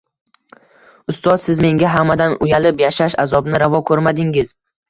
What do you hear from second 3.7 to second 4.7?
koʻrmadingiz.